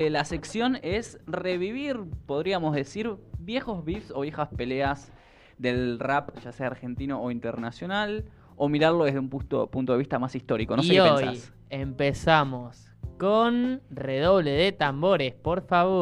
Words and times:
Eh, 0.00 0.08
La 0.08 0.24
sección 0.24 0.78
es 0.82 1.20
revivir, 1.26 2.00
podríamos 2.24 2.74
decir, 2.74 3.16
viejos 3.38 3.84
beefs 3.84 4.10
o 4.14 4.22
viejas 4.22 4.48
peleas 4.56 5.12
del 5.58 5.98
rap, 6.00 6.30
ya 6.42 6.52
sea 6.52 6.68
argentino 6.68 7.20
o 7.22 7.30
internacional, 7.30 8.24
o 8.56 8.70
mirarlo 8.70 9.04
desde 9.04 9.18
un 9.18 9.28
punto, 9.28 9.66
punto 9.70 9.92
de 9.92 9.98
vista 9.98 10.18
más 10.18 10.34
histórico. 10.34 10.74
No 10.74 10.82
sé 10.82 10.94
y 10.94 10.96
qué 10.96 11.02
hoy 11.02 11.24
pensás. 11.24 11.52
empezamos 11.68 12.86
con 13.18 13.82
redoble 13.90 14.52
de 14.52 14.72
tambores, 14.72 15.34
por 15.34 15.66
favor. 15.66 16.00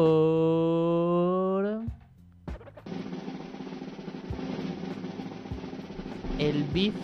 El 6.37 6.63
beef 6.73 6.95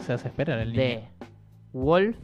Se 0.00 0.14
hace 0.14 0.28
esperar 0.28 0.60
el 0.60 0.72
de 0.72 1.04
Wolf 1.74 2.16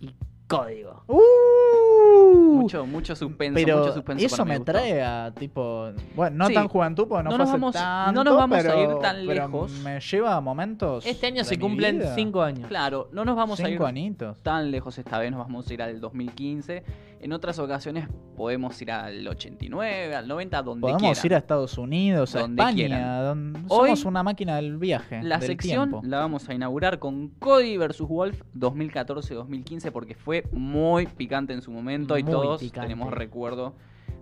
y 0.00 0.14
Código. 0.58 1.02
¡Uh! 1.08 2.62
Mucho, 2.62 2.86
mucho 2.86 3.16
suspenso, 3.16 3.54
pero 3.54 3.78
mucho 3.80 3.92
suspenso 3.94 4.24
eso 4.26 4.44
me 4.44 4.60
trae 4.60 5.02
a 5.02 5.32
tipo. 5.36 5.88
Bueno, 6.14 6.36
no 6.36 6.46
Sí. 6.46 6.54
tan 6.54 6.68
juventud 6.68 7.08
porque 7.08 7.24
no, 7.24 7.30
No 7.30 7.36
fue 7.36 7.38
nos 7.38 7.48
hace 7.48 7.58
vamos- 7.58 7.74
no 7.74 7.80
tanto, 7.80 8.24
nos 8.24 8.36
vamos 8.36 8.58
a 8.58 8.62
pero- 8.62 8.80
ir 8.96 8.98
tan 9.00 9.26
pero 9.26 9.46
lejos. 9.46 9.72
Me 9.82 10.00
lleva 10.00 10.36
a 10.36 10.40
momentos. 10.40 11.04
Este 11.06 11.26
año 11.26 11.38
de 11.38 11.44
se 11.44 11.56
mi 11.56 11.60
cumplen 11.62 11.98
vida. 11.98 12.14
5 12.14 12.42
años. 12.42 12.68
Claro, 12.68 13.08
no 13.12 13.24
nos 13.24 13.36
vamos 13.36 13.58
a 13.58 13.62
ir 13.62 13.68
Cinco 13.70 13.86
anitos. 13.86 14.38
tan 14.42 14.70
lejos 14.70 14.96
esta 14.98 15.18
vez, 15.18 15.30
nos 15.32 15.40
vamos 15.40 15.68
a 15.68 15.74
ir 15.74 15.82
al 15.82 16.00
2015. 16.00 16.84
En 17.22 17.32
otras 17.32 17.58
ocasiones 17.60 18.08
podemos 18.36 18.82
ir 18.82 18.90
al 18.90 19.26
89, 19.28 20.14
al 20.16 20.26
90, 20.26 20.62
donde 20.62 20.80
Podemos 20.80 21.00
quieran. 21.02 21.26
ir 21.26 21.34
a 21.34 21.38
Estados 21.38 21.78
Unidos, 21.78 22.34
a 22.34 22.40
España. 22.40 23.22
donde- 23.22 23.60
Hoy, 23.68 23.90
somos 23.90 24.04
una 24.06 24.22
máquina 24.24 24.56
del 24.56 24.76
viaje. 24.76 25.22
La 25.22 25.38
del 25.38 25.46
sección 25.46 25.90
tiempo. 25.90 26.06
la 26.06 26.18
vamos 26.18 26.48
a 26.48 26.54
inaugurar 26.54 26.98
con 26.98 27.28
Cody 27.38 27.76
vs 27.78 28.00
Wolf 28.00 28.42
2014-2015 28.54 29.92
porque 29.92 30.14
fue 30.16 30.44
muy 30.52 31.06
picante 31.06 31.52
en 31.52 31.62
su 31.62 31.70
momento 31.70 32.18
y 32.18 32.24
todos 32.24 32.60
picante. 32.60 32.88
tenemos 32.88 33.12
recuerdo 33.12 33.76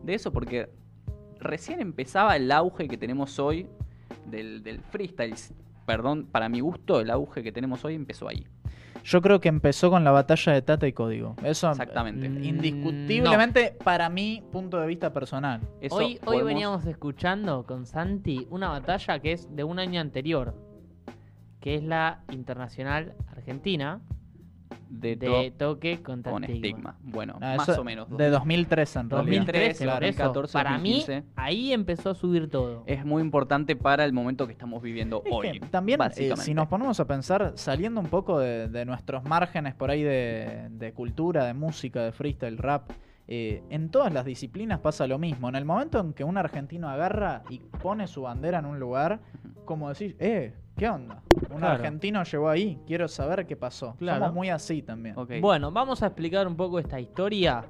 de 0.04 0.14
eso 0.14 0.30
porque 0.32 0.68
recién 1.38 1.80
empezaba 1.80 2.36
el 2.36 2.52
auge 2.52 2.86
que 2.86 2.98
tenemos 2.98 3.38
hoy 3.38 3.66
del, 4.26 4.62
del 4.62 4.80
freestyle. 4.80 5.34
Perdón, 5.86 6.28
para 6.30 6.48
mi 6.50 6.60
gusto 6.60 7.00
el 7.00 7.10
auge 7.10 7.42
que 7.42 7.50
tenemos 7.50 7.82
hoy 7.84 7.94
empezó 7.94 8.28
ahí. 8.28 8.46
Yo 9.04 9.22
creo 9.22 9.40
que 9.40 9.48
empezó 9.48 9.90
con 9.90 10.04
la 10.04 10.10
batalla 10.10 10.52
de 10.52 10.62
Tata 10.62 10.86
y 10.86 10.92
Código. 10.92 11.34
Eso 11.42 11.70
Exactamente. 11.70 12.28
Mm, 12.28 12.44
indiscutiblemente 12.44 13.76
para 13.82 14.08
mi 14.08 14.42
punto 14.52 14.78
de 14.80 14.86
vista 14.86 15.12
personal. 15.12 15.60
Eso 15.80 15.96
Hoy, 15.96 16.18
hoy 16.26 16.42
veníamos 16.42 16.84
escuchando 16.86 17.64
con 17.64 17.86
Santi 17.86 18.46
una 18.50 18.68
batalla 18.68 19.18
que 19.18 19.32
es 19.32 19.54
de 19.54 19.64
un 19.64 19.78
año 19.78 20.00
anterior, 20.00 20.54
que 21.60 21.76
es 21.76 21.82
la 21.82 22.22
Internacional 22.30 23.14
Argentina 23.30 24.00
de, 24.90 25.16
de 25.16 25.52
to- 25.56 25.72
toque 25.74 26.02
contra 26.02 26.32
con 26.32 26.44
estigma. 26.44 26.66
estigma. 26.68 26.96
Bueno, 27.02 27.38
Ah, 27.40 27.54
más 27.56 27.68
o 27.78 27.84
menos. 27.84 28.08
De 28.16 28.28
2003 28.28 28.96
en 28.96 29.10
realidad. 29.10 29.36
2013, 29.38 29.84
claro, 29.84 29.96
por 29.98 30.04
eso. 30.04 30.18
2014, 30.24 30.52
Para 30.52 30.78
mí, 30.78 30.94
2015. 30.96 31.24
ahí 31.36 31.72
empezó 31.72 32.10
a 32.10 32.14
subir 32.14 32.50
todo. 32.50 32.82
Es 32.86 33.04
muy 33.04 33.22
importante 33.22 33.76
para 33.76 34.04
el 34.04 34.12
momento 34.12 34.46
que 34.46 34.52
estamos 34.52 34.82
viviendo 34.82 35.22
Es 35.24 35.32
hoy. 35.32 35.52
que 35.52 35.60
también, 35.66 35.96
eh, 36.00 36.04
básicamente. 36.04 36.42
si 36.44 36.54
nos 36.54 36.66
ponemos 36.68 36.98
a 37.00 37.06
pensar, 37.06 37.52
saliendo 37.54 38.00
un 38.00 38.08
poco 38.08 38.38
de, 38.40 38.68
de 38.68 38.84
nuestros 38.84 39.24
márgenes 39.24 39.74
por 39.74 39.90
ahí 39.90 40.02
de, 40.02 40.68
de 40.70 40.92
cultura, 40.92 41.44
de 41.46 41.54
música, 41.54 42.02
de 42.02 42.12
freestyle, 42.12 42.58
rap, 42.58 42.90
eh, 43.32 43.62
en 43.70 43.90
todas 43.90 44.12
las 44.12 44.24
disciplinas 44.24 44.80
pasa 44.80 45.06
lo 45.06 45.16
mismo. 45.18 45.48
En 45.48 45.54
el 45.54 45.64
momento 45.64 46.00
en 46.00 46.12
que 46.12 46.24
un 46.24 46.36
argentino 46.36 46.88
agarra 46.88 47.42
y 47.48 47.60
pone 47.80 48.08
su 48.08 48.22
bandera 48.22 48.58
en 48.58 48.66
un 48.66 48.80
lugar, 48.80 49.20
como 49.64 49.88
decís, 49.88 50.16
eh, 50.18 50.52
¿qué 50.80 50.88
onda? 50.88 51.22
Un 51.50 51.58
Claro. 51.58 51.74
argentino 51.74 52.22
llegó 52.24 52.48
ahí, 52.48 52.78
quiero 52.86 53.06
saber 53.06 53.46
qué 53.46 53.54
pasó. 53.54 53.94
Claro. 53.98 54.20
Somos 54.20 54.34
muy 54.34 54.48
así 54.48 54.80
también. 54.80 55.14
Bueno, 55.42 55.70
vamos 55.70 56.02
a 56.02 56.06
explicar 56.06 56.48
un 56.48 56.56
poco 56.56 56.78
esta 56.78 56.98
historia 56.98 57.66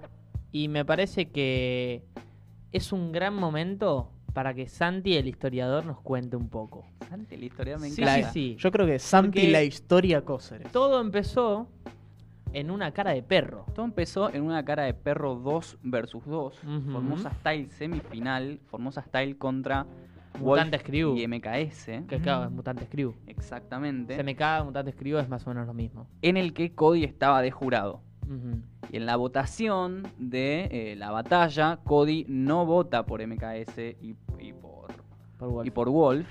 y 0.53 0.69
me 0.69 0.85
parece 0.85 1.29
que 1.29 2.05
es 2.71 2.93
un 2.93 3.11
gran 3.11 3.35
momento 3.35 4.13
para 4.33 4.55
que 4.55 4.69
Santi, 4.69 5.17
el 5.17 5.27
historiador, 5.27 5.85
nos 5.87 6.01
cuente 6.03 6.37
un 6.37 6.49
poco. 6.49 6.87
Santi, 7.09 7.37
la 7.37 7.45
historia 7.47 7.79
me 7.79 7.91
Sí, 7.91 8.01
encanta. 8.01 8.29
sí, 8.31 8.51
sí. 8.53 8.57
Yo 8.61 8.71
creo 8.71 8.87
que 8.87 9.01
Santi 9.01 9.41
Porque- 9.41 9.51
la 9.51 9.63
historia 9.65 10.25
Cóceres. 10.25 10.71
Todo 10.71 11.01
empezó 11.01 11.67
en 12.53 12.71
una 12.71 12.93
cara 12.93 13.11
de 13.11 13.25
perro. 13.25 13.67
Todo 13.75 13.87
empezó 13.87 14.33
en 14.33 14.43
una 14.45 14.65
cara 14.65 14.85
de 14.85 14.95
perro 14.95 15.35
2 15.35 15.79
versus 15.83 16.25
2. 16.27 16.63
Ujú. 16.63 16.93
Formosa 16.93 17.33
Style 17.41 17.71
semifinal. 17.71 18.61
Formosa 18.67 19.03
Style 19.03 19.37
contra 19.37 19.85
Mutantes 20.41 20.83
Crew. 20.83 21.17
y 21.17 21.27
MKS. 21.27 21.85
Que 22.09 22.19
claro, 22.23 22.45
es 22.45 22.51
Mutantes 22.51 22.89
Crew. 22.89 23.15
Exactamente. 23.27 24.17
SMK, 24.19 24.65
Mutantes 24.65 24.95
Crew 24.97 25.19
es 25.19 25.29
más 25.29 25.47
o 25.47 25.51
menos 25.51 25.67
lo 25.67 25.75
mismo. 25.75 26.07
En 26.23 26.37
el 26.37 26.53
que 26.53 26.73
Cody 26.75 27.05
estaba 27.05 27.43
de 27.43 27.51
jurado. 27.51 28.03
Y 28.93 28.97
en 28.99 29.07
la 29.07 29.17
votación 29.17 30.05
de 30.19 30.69
eh, 30.71 30.97
la 30.97 31.11
batalla, 31.11 31.81
Cody 31.83 32.25
no 32.29 32.65
vota 32.65 33.05
por 33.05 33.27
MKS 33.27 33.79
y, 34.01 34.15
y 34.39 34.53
por, 34.53 34.93
Por 35.37 35.49
Wolf. 35.51 35.67
y 35.67 35.71
por 35.73 35.91
Wolf. 35.91 36.29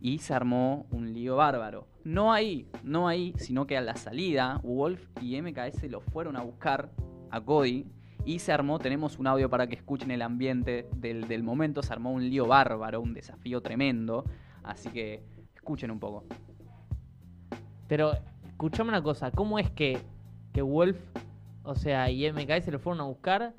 Y 0.00 0.18
se 0.18 0.34
armó 0.34 0.86
un 0.90 1.12
lío 1.12 1.36
bárbaro. 1.36 1.86
No 2.02 2.32
ahí, 2.32 2.66
no 2.82 3.06
ahí, 3.06 3.32
sino 3.36 3.66
que 3.68 3.76
a 3.76 3.80
la 3.80 3.94
salida, 3.94 4.58
Wolf 4.64 5.06
y 5.20 5.40
MKS 5.40 5.84
lo 5.88 6.00
fueron 6.00 6.36
a 6.36 6.40
buscar 6.42 6.90
a 7.30 7.40
Cody. 7.40 7.86
Y 8.30 8.38
se 8.38 8.52
armó, 8.52 8.78
tenemos 8.78 9.18
un 9.18 9.26
audio 9.26 9.50
para 9.50 9.66
que 9.66 9.74
escuchen 9.74 10.12
el 10.12 10.22
ambiente 10.22 10.88
del, 10.94 11.26
del 11.26 11.42
momento. 11.42 11.82
Se 11.82 11.92
armó 11.92 12.12
un 12.12 12.30
lío 12.30 12.46
bárbaro, 12.46 13.00
un 13.00 13.12
desafío 13.12 13.60
tremendo. 13.60 14.24
Así 14.62 14.88
que 14.90 15.24
escuchen 15.52 15.90
un 15.90 15.98
poco. 15.98 16.22
Pero, 17.88 18.12
escuchame 18.46 18.90
una 18.90 19.02
cosa, 19.02 19.32
¿cómo 19.32 19.58
es 19.58 19.68
que, 19.72 19.98
que 20.52 20.62
Wolf, 20.62 20.96
o 21.64 21.74
sea, 21.74 22.08
y 22.08 22.30
MKS 22.30 22.68
lo 22.68 22.78
fueron 22.78 23.00
a 23.00 23.04
buscar? 23.06 23.52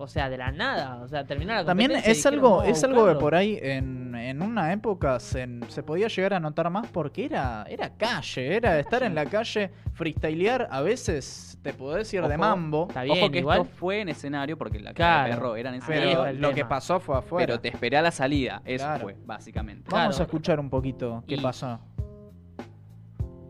O 0.00 0.06
sea, 0.06 0.30
de 0.30 0.38
la 0.38 0.52
nada, 0.52 1.00
o 1.02 1.08
sea, 1.08 1.24
terminar 1.26 1.56
la 1.56 1.64
También 1.64 1.90
es 1.90 2.24
algo, 2.24 2.50
"Vamos 2.58 2.66
a 2.66 2.70
es 2.70 2.84
algo 2.84 2.94
que 2.96 3.00
buscarlo". 3.00 3.20
por 3.20 3.34
ahí 3.34 3.58
en, 3.60 4.14
en 4.14 4.42
una 4.42 4.72
época 4.72 5.18
se, 5.18 5.48
se 5.68 5.82
podía 5.82 6.06
llegar 6.06 6.34
a 6.34 6.40
notar 6.40 6.70
más 6.70 6.86
porque 6.86 7.24
era, 7.24 7.64
era 7.68 7.90
calle, 7.96 8.56
era 8.56 8.78
estar 8.78 9.02
en 9.02 9.14
la 9.16 9.26
calle, 9.26 9.72
freestylear, 9.94 10.68
a 10.70 10.80
veces 10.82 11.58
te 11.62 11.72
podés 11.72 12.14
ir 12.14 12.20
de 12.22 12.28
Ojo, 12.28 12.38
mambo, 12.38 12.86
Está 12.88 13.02
bien, 13.02 13.18
Ojo 13.18 13.30
que 13.32 13.38
igual. 13.40 13.62
esto 13.62 13.72
fue 13.76 14.00
en 14.00 14.08
escenario, 14.10 14.56
porque 14.56 14.78
la 14.78 14.94
cara 14.94 15.22
de 15.24 15.26
Claro. 15.30 15.42
perro 15.42 15.56
era 15.56 15.68
en 15.70 15.74
escenario. 15.76 16.22
pero 16.22 16.32
lo 16.38 16.54
que 16.54 16.64
pasó 16.64 17.00
fue 17.00 17.18
afuera. 17.18 17.46
Pero 17.46 17.60
te 17.60 17.68
esperé 17.68 17.96
a 17.96 18.02
la 18.02 18.12
salida. 18.12 18.62
Eso 18.64 18.84
Claro. 18.84 19.00
fue, 19.02 19.16
básicamente. 19.26 19.90
Vamos 19.90 20.14
Claro. 20.16 20.22
a 20.22 20.26
escuchar 20.26 20.60
un 20.60 20.70
poquito 20.70 21.24
qué 21.26 21.34
Y- 21.34 21.40
pasó. 21.40 21.80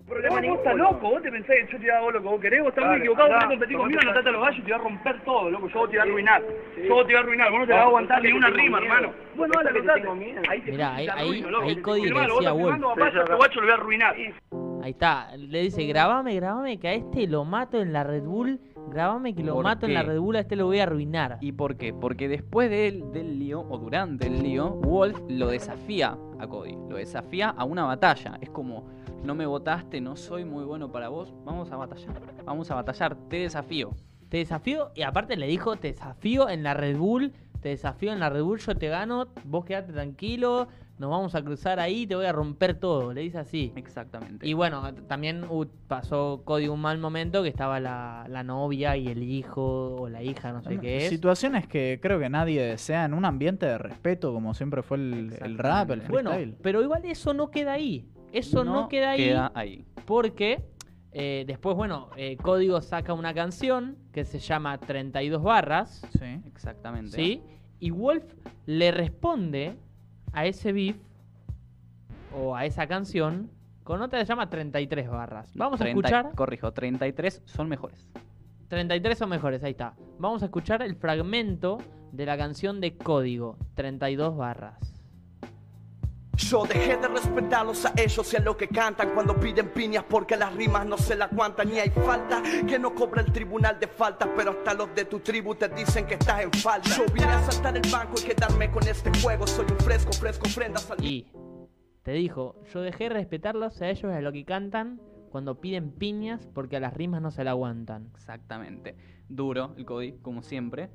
Vos, 0.09 0.19
vos 0.49 0.59
estás 0.59 0.75
loco, 0.77 1.11
vos 1.11 1.23
te 1.23 1.31
pensás 1.31 1.55
que 1.57 1.73
yo 1.73 1.79
te 1.81 1.93
hago 1.93 2.11
lo 2.11 2.23
que 2.23 2.29
vos 2.29 2.41
querés, 2.41 2.61
vos 2.61 2.69
estás 2.71 2.87
muy 2.87 2.97
equivocado, 2.97 3.29
vos 3.35 3.45
competir 3.45 3.77
conmigo, 3.77 4.01
anotate 4.01 4.29
a 4.29 4.33
los 4.33 4.41
gallos 4.43 4.59
y 4.59 4.63
te 4.63 4.73
voy 4.73 4.81
a 4.81 4.83
romper 4.83 5.21
todo, 5.25 5.51
loco, 5.51 5.69
yo 5.69 5.81
te 5.83 5.87
voy 5.89 5.99
a 5.99 6.03
arruinar, 6.03 6.43
yo 6.43 6.95
vos 6.95 7.07
te 7.07 7.13
voy 7.13 7.15
a 7.15 7.19
arruinar, 7.21 7.51
vos 7.51 7.61
no 7.61 7.67
te 7.67 7.73
vas 7.73 7.81
a 7.81 7.85
aguantar 7.85 8.23
ni 8.23 8.33
una 8.33 8.51
rima, 8.51 8.79
hermano. 8.79 9.13
Bueno, 9.37 9.55
dale. 9.63 10.09
Ahí 10.49 10.61
te 10.63 10.71
Mirá, 10.73 10.95
ahí- 10.95 11.07
te 11.07 11.13
ahí- 11.13 11.77
Cody 11.83 12.01
le 12.03 12.09
decía 12.09 12.23
a 12.23 12.27
estás 12.27 12.53
Wolf. 12.53 12.63
firmando, 12.75 12.89
papá, 12.89 13.11
yo 13.13 13.21
a 13.33 13.37
guacho 13.37 13.61
lo 13.61 13.67
voy 13.67 13.71
a 13.71 13.75
arruinar. 13.75 14.15
Ahí 14.83 14.91
está, 14.93 15.37
le 15.37 15.61
dice, 15.63 15.85
grabame, 15.87 16.35
grabame, 16.37 16.79
que 16.81 16.89
a 16.89 16.93
este 16.95 17.27
lo 17.27 17.45
mato 17.45 17.81
en 17.81 17.93
la 17.93 18.03
Red 18.05 18.23
Bull, 18.23 18.59
grabame 18.91 19.35
que 19.35 19.43
lo 19.43 19.55
¿Por 19.55 19.65
mato 19.65 19.87
en 19.87 19.95
la? 19.95 20.03
Red 20.03 20.19
Bull, 20.19 20.37
a 20.37 20.41
este 20.41 20.57
lo 20.57 20.67
voy 20.67 20.81
a 20.81 20.85
arruinar. 20.85 21.39
¿Y 21.41 21.53
por 21.53 21.77
qué? 21.77 21.93
Porque 21.93 22.29
después 22.29 22.71
del, 22.71 23.13
del 23.13 23.39
lío, 23.39 23.65
o 23.69 23.79
durante 23.79 24.27
el 24.27 24.43
lío, 24.43 24.71
Wolf 24.71 25.21
lo 25.29 25.49
desafía 25.49 26.17
a 26.39 26.47
Cody. 26.47 26.77
Lo 26.89 26.97
desafía 26.97 27.51
a 27.51 27.65
una 27.65 27.85
batalla. 27.85 28.39
Es 28.41 28.51
como, 28.51 28.87
no 29.23 29.35
me 29.35 29.47
votaste, 29.47 30.01
no 30.01 30.17
soy 30.17 30.45
muy 30.45 30.65
bueno 30.65 30.91
para 30.91 31.09
vos, 31.09 31.35
vamos 31.45 31.71
a 31.73 31.77
batallar. 31.77 32.21
Vamos 32.45 32.71
a 32.71 32.75
batallar, 32.75 33.17
te 33.29 33.37
desafío. 33.39 33.95
Te 34.29 34.39
desafío, 34.39 34.91
y 34.95 35.03
aparte 35.03 35.37
le 35.37 35.47
dijo, 35.47 35.77
te 35.77 35.89
desafío 35.89 36.51
en 36.51 36.63
la 36.63 36.75
Red 36.75 36.99
Bull, 36.99 37.33
te 37.61 37.71
desafío 37.71 38.13
en 38.13 38.21
la 38.21 38.31
Red 38.31 38.43
Bull, 38.43 38.59
yo 38.59 38.75
te 38.77 38.89
gano, 38.89 39.29
vos 39.45 39.65
quedate 39.65 39.93
tranquilo, 39.93 40.69
nos 40.99 41.11
vamos 41.11 41.35
a 41.35 41.43
cruzar 41.45 41.79
ahí, 41.79 42.07
te 42.07 42.15
voy 42.17 42.27
a 42.27 42.33
romper 42.33 42.75
todo, 42.75 43.13
le 43.13 43.21
dice 43.21 43.39
así. 43.39 43.73
Exactamente. 43.77 44.47
Y 44.49 44.53
bueno, 44.53 44.93
también 45.07 45.45
uh, 45.49 45.65
pasó 45.87 46.43
Cody 46.45 46.69
un 46.69 46.81
mal 46.81 46.99
momento 46.99 47.43
que 47.43 47.49
estaba 47.49 47.79
la, 47.79 48.27
la 48.29 48.43
novia 48.43 48.97
y 48.97 49.07
el 49.07 49.23
hijo 49.23 49.95
o 49.97 50.09
la 50.09 50.23
hija, 50.23 50.53
no 50.53 50.63
sé 50.63 50.79
qué 50.79 50.97
es. 50.99 51.09
Situaciones 51.09 51.67
que 51.69 51.99
creo 52.03 52.19
que 52.19 52.29
nadie 52.29 52.63
desea 52.63 53.05
en 53.05 53.15
un 53.15 53.25
ambiente 53.25 53.67
de 53.67 53.79
respeto, 53.79 54.33
como 54.33 54.55
siempre 54.55 54.83
fue 54.83 54.97
el, 54.97 55.35
el 55.41 55.59
rap, 55.59 55.91
el 55.91 56.01
Exactamente. 56.01 56.13
Bueno, 56.13 56.31
freestyle. 56.31 56.57
pero 56.63 56.83
igual 56.83 57.05
eso 57.05 57.33
no 57.35 57.51
queda 57.51 57.73
ahí. 57.75 58.09
Eso 58.33 58.65
no, 58.65 58.89
queda 58.89 59.11
ahí 59.13 59.25
Queda 59.25 59.53
ahí. 59.55 59.85
porque 60.05 60.63
eh, 61.13 61.45
después, 61.47 61.75
bueno, 61.77 62.11
eh, 62.17 62.37
Código 62.37 62.81
saca 62.83 63.15
una 63.15 63.33
canción 63.33 63.97
que 64.13 64.25
se 64.25 64.39
llama 64.39 64.77
32 64.79 65.43
barras, 65.43 66.03
Sí. 66.19 66.41
Exactamente. 66.47 67.17
¿sí? 67.17 67.43
Y 67.81 67.91
Wolf 67.91 68.25
le 68.67 68.91
responde 68.91 69.77
a 70.33 70.47
ese 70.47 70.73
beef 70.73 70.97
o 72.37 72.55
a 72.55 72.67
esa 72.67 72.87
canción 72.87 73.51
con 73.85 74.03
otra 74.03 74.19
que 74.19 74.27
se 74.27 74.31
llama 74.31 74.51
33 74.51 75.09
barras. 75.09 75.51
Vamos 75.55 75.81
a 75.81 75.85
30 75.85 76.09
escuchar. 76.09 76.35
Corrijo, 76.35 76.73
33 76.73 77.43
son 77.45 77.69
mejores. 77.69 78.11
33 78.69 79.17
son 79.17 79.31
mejores, 79.31 79.65
ahí 79.65 79.71
está. 79.71 79.95
Vamos 80.19 80.43
a 80.43 80.47
escuchar 80.47 80.83
el 80.83 80.95
fragmento 80.95 81.79
de 82.13 82.27
la 82.27 82.37
canción 82.37 82.81
de 82.81 82.97
Código, 82.97 83.57
32 83.75 84.37
barras. 84.37 84.98
Yo 86.39 86.65
dejé 86.65 86.97
de 86.97 87.09
respetarlos 87.09 87.85
a 87.85 87.93
ellos 87.97 88.33
y 88.33 88.37
a 88.37 88.41
lo 88.41 88.57
que 88.57 88.69
cantan 88.69 89.13
cuando 89.13 89.39
piden 89.39 89.71
piñas 89.71 90.05
porque 90.09 90.37
las 90.37 90.55
rimas 90.55 90.87
no 90.87 90.97
se 90.97 91.17
la 91.17 91.25
aguantan 91.25 91.75
y 91.75 91.81
hay 91.81 91.91
falta 91.91 92.41
que 92.67 92.79
no 92.79 92.95
cobra 92.95 93.23
el 93.23 93.33
tribunal 93.33 93.79
de 93.81 93.89
falta, 93.89 94.33
pero 94.37 94.53
hasta 94.53 94.73
los 94.75 94.95
de 94.95 95.05
tu 95.05 95.19
tribu 95.19 95.57
te 95.57 95.69
dicen 95.69 96.07
que 96.07 96.15
estás 96.15 96.43
en 96.43 96.53
falta. 96.53 96.89
Yo 96.97 97.05
vine 97.13 97.27
a 97.27 97.43
saltar 97.51 97.77
el 97.77 97.91
banco 97.91 98.15
y 98.23 98.29
quedarme 98.29 98.71
con 98.71 98.87
este 98.87 99.11
juego, 99.21 99.47
soy 99.49 99.67
un 99.69 99.79
fresco, 99.79 100.13
fresco, 100.13 100.47
ofrendas 100.47 100.89
al 100.91 101.05
Y 101.05 101.27
te 102.03 102.13
dijo, 102.13 102.55
yo 102.73 102.83
dejé 102.83 103.05
de 103.05 103.11
respetarlos 103.11 103.83
a 103.83 103.89
ellos 103.89 104.05
y 104.05 104.17
a 104.17 104.21
lo 104.21 104.33
que 104.33 104.45
cantan 104.45 105.01
cuando 105.29 105.61
piden 105.61 105.91
piñas 105.91 106.47
porque 106.55 106.77
a 106.77 106.81
las 106.81 106.95
rimas 106.95 107.21
no 107.23 107.31
se 107.31 107.45
la 107.45 107.51
aguantan. 107.53 108.09
Exactamente. 108.15 108.95
Duro 109.29 109.73
el 109.77 109.85
Cody, 109.85 110.13
como 110.23 110.43
siempre. 110.43 110.89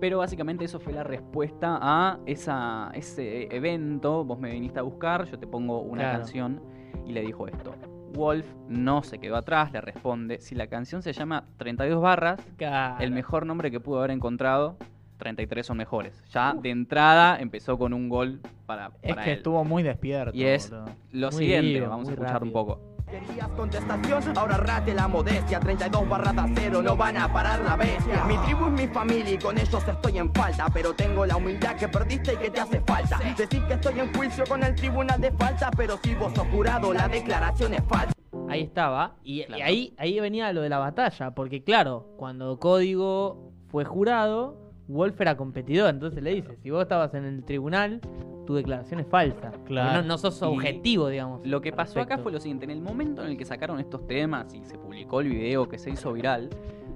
Pero 0.00 0.18
básicamente 0.18 0.64
eso 0.64 0.78
fue 0.80 0.92
la 0.92 1.02
respuesta 1.02 1.78
a 1.80 2.18
esa, 2.26 2.90
ese 2.94 3.54
evento. 3.54 4.24
Vos 4.24 4.38
me 4.38 4.50
viniste 4.52 4.78
a 4.78 4.82
buscar, 4.82 5.24
yo 5.26 5.38
te 5.38 5.46
pongo 5.46 5.80
una 5.80 6.02
Claro. 6.02 6.18
canción 6.18 6.62
y 7.06 7.12
le 7.12 7.22
dijo 7.22 7.48
esto. 7.48 7.74
Wolf 8.14 8.46
no 8.68 9.02
se 9.02 9.18
quedó 9.18 9.36
atrás, 9.36 9.72
le 9.72 9.80
responde, 9.80 10.40
si 10.40 10.54
la 10.54 10.66
canción 10.66 11.02
se 11.02 11.12
llama 11.12 11.44
32 11.58 12.00
barras, 12.02 12.40
Claro. 12.56 13.02
el 13.02 13.10
mejor 13.12 13.46
nombre 13.46 13.70
que 13.70 13.78
pudo 13.80 13.98
haber 13.98 14.10
encontrado, 14.12 14.76
33 15.18 15.66
son 15.66 15.76
mejores. 15.76 16.24
Ya 16.30 16.54
de 16.54 16.70
entrada 16.70 17.38
empezó 17.38 17.76
con 17.78 17.92
un 17.92 18.08
gol 18.08 18.40
para, 18.66 18.90
Es 19.02 19.10
para 19.10 19.24
que 19.24 19.32
él. 19.32 19.36
estuvo 19.38 19.62
muy 19.64 19.82
despierto. 19.82 20.34
Y 20.36 20.44
es 20.44 20.70
boludo. 20.70 20.86
Lo 21.12 21.30
Muy 21.30 21.38
siguiente, 21.38 21.74
vivo, 21.74 21.88
vamos 21.88 22.08
a 22.08 22.12
escuchar 22.12 22.42
un 22.42 22.52
poco. 22.52 22.80
Querías 23.10 23.48
contestación, 23.56 24.38
ahora 24.38 24.56
rate 24.58 24.94
la 24.94 25.08
modestia 25.08 25.58
32 25.58 26.08
barras 26.08 26.34
de 26.36 26.40
acero, 26.42 26.80
no 26.82 26.96
van 26.96 27.16
a 27.16 27.32
parar 27.32 27.60
la 27.60 27.74
bestia 27.76 28.24
Mi 28.24 28.36
tribu 28.38 28.66
es 28.66 28.72
mi 28.72 28.86
familia 28.86 29.34
y 29.34 29.38
con 29.38 29.58
ellos 29.58 29.88
estoy 29.88 30.18
en 30.18 30.32
falta 30.32 30.66
Pero 30.72 30.94
tengo 30.94 31.26
la 31.26 31.36
humildad 31.36 31.76
que 31.76 31.88
perdiste 31.88 32.34
y 32.34 32.36
que 32.36 32.50
te 32.50 32.60
hace 32.60 32.80
falta 32.80 33.18
Decir 33.36 33.64
que 33.66 33.74
estoy 33.74 33.98
en 34.00 34.14
juicio 34.14 34.44
con 34.48 34.62
el 34.62 34.74
tribunal 34.76 35.20
de 35.20 35.32
falta 35.32 35.70
Pero 35.76 35.98
si 36.02 36.14
vos 36.14 36.32
sos 36.34 36.46
jurado, 36.48 36.92
la 36.94 37.08
declaración 37.08 37.74
es 37.74 37.82
falsa 37.88 38.12
Ahí 38.48 38.62
estaba. 38.62 39.16
Y, 39.22 39.42
y 39.42 39.44
Claro. 39.44 39.64
ahí, 39.64 39.94
ahí 39.96 40.18
venía 40.18 40.52
lo 40.52 40.60
de 40.62 40.68
la 40.68 40.78
batalla. 40.78 41.30
Porque 41.36 41.62
claro, 41.62 42.14
cuando 42.16 42.58
Código 42.58 43.52
fue 43.68 43.84
jurado, 43.84 44.72
Wolf 44.88 45.20
era 45.20 45.36
competidor. 45.36 45.90
Entonces 45.90 46.20
le 46.20 46.34
dice, 46.34 46.56
si 46.60 46.70
vos 46.70 46.82
estabas 46.82 47.14
en 47.14 47.24
el 47.26 47.44
tribunal, 47.44 48.00
tu 48.50 48.56
declaración 48.56 48.98
es 48.98 49.06
falsa. 49.06 49.52
Claro. 49.64 50.02
No, 50.02 50.08
no 50.08 50.18
sos 50.18 50.42
Y 50.42 50.44
objetivo, 50.44 51.06
digamos. 51.06 51.46
Lo 51.46 51.60
que 51.60 51.72
pasó 51.72 52.00
acá 52.00 52.18
fue 52.18 52.32
lo 52.32 52.40
siguiente, 52.40 52.64
en 52.64 52.72
el 52.72 52.80
momento 52.80 53.22
en 53.22 53.30
el 53.30 53.38
que 53.38 53.44
sacaron 53.44 53.78
estos 53.78 54.08
temas 54.08 54.52
y 54.52 54.64
se 54.64 54.76
publicó 54.76 55.20
el 55.20 55.28
video 55.28 55.68
que 55.68 55.78
se 55.78 55.90
hizo 55.90 56.12
viral, 56.12 56.50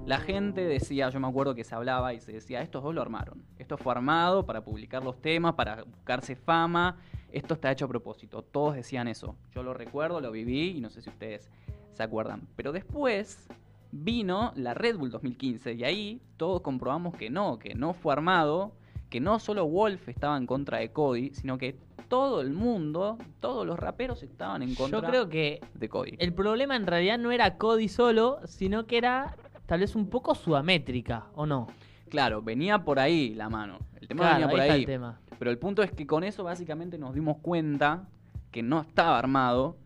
la 0.05 0.17
gente 0.17 0.65
decía, 0.65 1.09
yo 1.09 1.19
me 1.21 1.29
acuerdo 1.29 1.55
que 1.55 1.63
se 1.63 1.73
hablaba 1.73 2.13
y 2.13 2.19
se 2.19 2.33
decía, 2.33 2.61
estos 2.61 2.83
dos 2.83 2.93
lo 2.93 3.01
armaron. 3.01 3.41
Esto 3.57 3.77
fue 3.77 3.93
armado 3.93 4.45
para 4.45 4.65
publicar 4.65 5.01
los 5.01 5.21
temas, 5.21 5.53
para 5.53 5.83
buscarse 5.83 6.35
fama, 6.35 6.97
esto 7.31 7.53
está 7.53 7.71
hecho 7.71 7.85
a 7.85 7.87
propósito. 7.87 8.41
Todos 8.41 8.75
decían 8.75 9.07
eso. 9.07 9.37
Yo 9.53 9.63
lo 9.63 9.73
recuerdo, 9.73 10.19
lo 10.19 10.33
viví 10.33 10.75
y 10.75 10.81
no 10.81 10.89
sé 10.89 11.01
si 11.01 11.09
ustedes 11.09 11.49
se 11.93 12.03
acuerdan. 12.03 12.41
Pero 12.57 12.73
después 12.73 13.47
vino 13.93 14.51
la 14.57 14.73
Red 14.73 14.97
Bull 14.97 15.09
2015 15.09 15.71
y 15.71 15.85
ahí 15.85 16.21
todos 16.35 16.59
comprobamos 16.59 17.15
que 17.15 17.29
no, 17.29 17.59
que 17.59 17.75
no 17.75 17.93
fue 17.93 18.11
armado, 18.11 18.73
que 19.15 19.21
no 19.21 19.39
solo 19.39 19.65
Wolf 19.65 20.09
estaba 20.09 20.35
en 20.35 20.45
contra 20.45 20.79
de 20.79 20.91
Cody, 20.91 21.29
sino 21.33 21.57
que 21.57 21.77
todo 22.09 22.41
el 22.41 22.51
mundo, 22.51 23.17
todos 23.39 23.65
los 23.65 23.79
raperos 23.79 24.23
estaban 24.23 24.61
en 24.61 24.75
contra 24.75 24.99
Yo 24.99 25.07
creo 25.07 25.29
que 25.29 25.61
de 25.73 25.87
Cody. 25.87 26.17
el 26.19 26.33
problema 26.33 26.75
en 26.75 26.85
realidad 26.85 27.17
no 27.17 27.31
era 27.31 27.55
Cody 27.55 27.87
solo, 27.87 28.41
sino 28.43 28.87
que 28.87 28.97
era 28.97 29.37
tal 29.67 29.79
vez 29.79 29.95
un 29.95 30.09
poco 30.09 30.35
sudamétrica, 30.35 31.27
¿o 31.33 31.45
no? 31.45 31.67
Claro, 32.09 32.41
venía 32.41 32.83
por 32.83 32.99
ahí 32.99 33.33
la 33.33 33.47
mano. 33.47 33.79
El 34.01 34.09
tema 34.09 34.23
Claro, 34.23 34.35
venía 34.35 34.49
por 34.49 34.59
ahí 34.59 34.81
el 34.81 34.85
tema. 34.85 35.21
Pero 35.39 35.49
el 35.49 35.59
punto 35.59 35.81
es 35.81 35.93
que 35.93 36.05
con 36.05 36.25
eso 36.25 36.43
básicamente 36.43 36.97
nos 36.97 37.15
dimos 37.15 37.37
cuenta 37.37 38.09
que 38.51 38.63
no 38.63 38.81
estaba 38.81 39.17
armado 39.17 39.77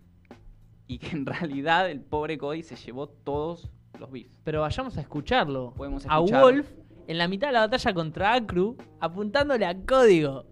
y 0.88 0.98
que 0.98 1.16
en 1.16 1.28
realidad 1.28 1.88
el 1.92 2.02
pobre 2.02 2.40
Cody 2.40 2.64
se 2.64 2.76
llevó 2.76 3.06
todos 3.08 3.70
los 4.00 4.10
beats. 4.10 4.32
Pero 4.44 4.62
vayamos 4.62 4.98
a 4.98 5.02
escucharlo. 5.02 5.76
Podemos 5.78 6.04
a. 6.10 6.18
Wolf 6.18 6.68
en 7.10 7.18
la 7.18 7.28
mitad 7.28 7.48
de 7.48 7.54
la 7.54 7.62
batalla 7.62 7.92
contra 7.92 8.34
Acru, 8.36 8.78
apuntándole 9.00 9.66
a 9.66 9.76
Código. 9.84 10.46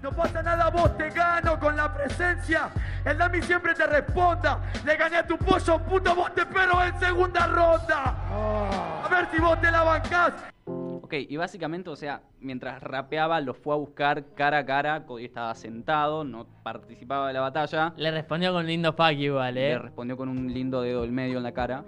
No 0.00 0.10
pasa 0.12 0.42
nada, 0.42 0.70
vos 0.70 0.96
te 0.96 1.10
gano 1.10 1.60
con 1.60 1.76
la 1.76 1.92
presencia. 1.92 2.70
El 3.04 3.18
Dami 3.18 3.42
siempre 3.42 3.74
te 3.74 3.86
responda. 3.86 4.62
Le 4.86 4.96
gané 4.96 5.18
a 5.18 5.26
tu 5.26 5.36
pollo, 5.36 5.78
puto, 5.80 6.14
vos 6.14 6.34
te 6.34 6.40
espero 6.40 6.82
en 6.82 6.98
segunda 6.98 7.46
ronda. 7.48 9.04
A 9.04 9.08
ver 9.10 9.28
si 9.30 9.38
vos 9.42 9.60
te 9.60 9.70
la 9.70 9.82
bancás. 9.82 10.32
Ok, 10.64 11.12
y 11.28 11.36
básicamente, 11.36 11.90
o 11.90 11.96
sea, 11.96 12.22
mientras 12.40 12.82
rapeaba, 12.82 13.42
lo 13.42 13.52
fue 13.52 13.74
a 13.74 13.78
buscar 13.78 14.24
cara 14.34 14.58
a 14.58 14.64
cara. 14.64 15.04
Cody 15.04 15.26
estaba 15.26 15.54
sentado, 15.54 16.24
no 16.24 16.46
participaba 16.62 17.28
de 17.28 17.34
la 17.34 17.40
batalla. 17.40 17.92
Le 17.98 18.10
respondió 18.10 18.54
con 18.54 18.66
lindo 18.66 18.94
fuck 18.94 19.12
igual, 19.12 19.54
Le 19.54 19.72
eh. 19.72 19.78
respondió 19.78 20.16
con 20.16 20.30
un 20.30 20.50
lindo 20.50 20.80
dedo 20.80 21.02
del 21.02 21.12
medio 21.12 21.36
en 21.36 21.42
la 21.42 21.52
cara. 21.52 21.84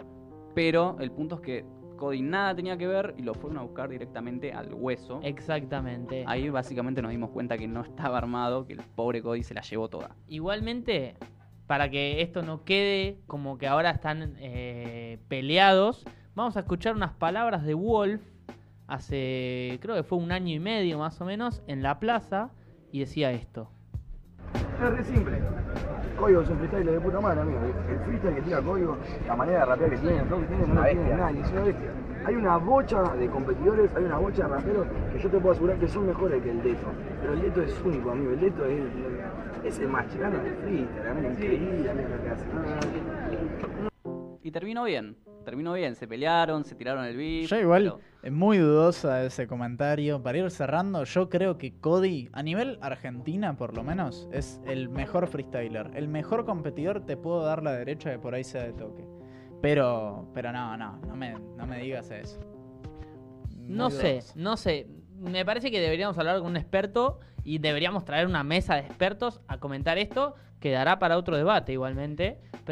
Pero 0.54 0.96
el 1.00 1.10
punto 1.10 1.36
es 1.36 1.40
que 1.40 1.64
Cody 1.96 2.22
nada 2.22 2.56
tenía 2.56 2.76
que 2.76 2.86
ver 2.86 3.14
y 3.18 3.22
lo 3.22 3.34
fueron 3.34 3.58
a 3.58 3.62
buscar 3.62 3.88
directamente 3.88 4.52
al 4.52 4.72
hueso. 4.72 5.20
Exactamente. 5.22 6.24
Ahí 6.26 6.48
básicamente 6.48 7.02
nos 7.02 7.10
dimos 7.10 7.30
cuenta 7.30 7.56
que 7.58 7.68
no 7.68 7.82
estaba 7.82 8.18
armado, 8.18 8.66
que 8.66 8.72
el 8.72 8.80
pobre 8.80 9.22
Cody 9.22 9.42
se 9.42 9.54
la 9.54 9.60
llevó 9.60 9.88
toda. 9.88 10.16
Igualmente, 10.26 11.16
para 11.66 11.90
que 11.90 12.22
esto 12.22 12.42
no 12.42 12.64
quede 12.64 13.20
como 13.26 13.58
que 13.58 13.68
ahora 13.68 13.90
están 13.90 14.34
eh, 14.38 15.20
peleados, 15.28 16.04
vamos 16.34 16.56
a 16.56 16.60
escuchar 16.60 16.96
unas 16.96 17.12
palabras 17.12 17.64
de 17.64 17.74
Wolf 17.74 18.22
hace, 18.88 19.78
creo 19.80 19.94
que 19.94 20.02
fue 20.02 20.18
un 20.18 20.32
año 20.32 20.52
y 20.54 20.58
medio 20.58 20.98
más 20.98 21.20
o 21.20 21.24
menos, 21.24 21.62
en 21.68 21.82
la 21.82 22.00
plaza, 22.00 22.50
y 22.90 23.00
decía 23.00 23.30
esto. 23.30 23.70
Es 24.54 24.90
re 24.90 25.04
simple. 25.04 25.38
Código 26.20 26.42
es 26.42 26.50
un 26.50 26.58
freestyle 26.58 26.84
de 26.84 27.00
puta 27.00 27.20
madre, 27.20 27.40
amigo. 27.40 27.58
El 27.88 27.98
freestyle 28.00 28.34
que 28.34 28.42
tira 28.42 28.60
Código, 28.60 28.98
la 29.26 29.36
manera 29.36 29.60
de 29.60 29.64
rapear 29.64 29.90
que 29.90 29.96
tiene, 29.96 30.18
el 30.18 30.26
flow 30.26 30.40
que 30.40 30.46
tiene, 30.46 30.66
no 30.66 30.74
lo 30.74 30.82
tiene 30.82 31.16
nadie, 31.16 31.40
es 31.40 31.50
una 31.50 31.62
bestia. 31.62 31.90
Hay 32.26 32.34
una 32.34 32.56
bocha 32.58 33.02
de 33.14 33.30
competidores, 33.30 33.90
hay 33.96 34.04
una 34.04 34.18
bocha 34.18 34.42
de 34.42 34.48
raperos 34.48 34.86
que 35.12 35.18
yo 35.18 35.30
te 35.30 35.38
puedo 35.38 35.52
asegurar 35.52 35.78
que 35.78 35.88
son 35.88 36.06
mejores 36.06 36.42
que 36.42 36.50
el 36.50 36.62
Deto. 36.62 36.86
Pero 37.22 37.32
el 37.32 37.40
Deto 37.40 37.62
es 37.62 37.82
único, 37.82 38.10
amigo. 38.10 38.32
El 38.32 38.40
Deto 38.40 38.66
es, 38.66 38.82
es 39.64 39.78
el 39.80 39.88
más 39.88 40.06
chileno 40.08 40.36
del 40.38 40.54
freestyle, 40.56 41.08
amigo. 41.08 41.30
Increíble, 41.30 41.90
amigo, 41.90 42.08
lo 42.10 42.22
que 42.22 42.28
hace. 42.28 42.44
Y 44.42 44.50
terminó 44.50 44.84
bien, 44.84 45.16
terminó 45.50 45.72
bien. 45.72 45.96
Se 45.96 46.06
pelearon, 46.06 46.64
se 46.64 46.76
tiraron 46.76 47.04
el 47.04 47.16
beat. 47.16 47.46
Yo 47.48 47.58
igual, 47.58 47.82
pero- 47.82 48.00
es 48.22 48.30
muy 48.32 48.58
dudosa 48.58 49.24
ese 49.24 49.46
comentario. 49.48 50.22
Para 50.22 50.38
ir 50.38 50.50
cerrando, 50.50 51.02
yo 51.04 51.28
creo 51.28 51.58
que 51.58 51.72
Cody, 51.80 52.28
a 52.32 52.42
nivel 52.42 52.78
Argentina 52.80 53.56
por 53.56 53.74
lo 53.76 53.82
menos, 53.82 54.28
es 54.32 54.60
el 54.66 54.88
mejor 54.88 55.26
freestyler. 55.26 55.90
El 55.94 56.06
mejor 56.08 56.44
competidor 56.44 57.04
te 57.04 57.16
puedo 57.16 57.42
dar 57.42 57.62
la 57.62 57.72
derecha 57.72 58.10
de 58.10 58.18
por 58.18 58.34
ahí 58.34 58.44
sea 58.44 58.62
de 58.62 58.72
toque. 58.72 59.04
Pero, 59.60 60.30
pero 60.32 60.52
no, 60.52 60.76
no, 60.76 60.98
no 61.06 61.16
me, 61.16 61.32
no 61.56 61.66
me 61.66 61.78
digas 61.80 62.10
eso. 62.10 62.38
Muy 63.56 63.76
No 63.76 63.90
sé, 63.90 64.20
no 64.36 64.56
sé. 64.56 64.86
Me 65.18 65.44
parece 65.44 65.70
que 65.70 65.80
deberíamos 65.80 66.16
hablar 66.16 66.38
con 66.38 66.46
un 66.46 66.56
experto 66.56 67.18
y 67.44 67.58
deberíamos 67.58 68.04
traer 68.04 68.26
una 68.26 68.44
mesa 68.44 68.76
de 68.76 68.82
expertos 68.82 69.40
a 69.48 69.58
comentar 69.58 69.98
esto. 69.98 70.34
Quedará 70.60 70.98
para 70.98 71.16
otro 71.18 71.36
debate 71.36 71.72
igualmente. 71.72 72.38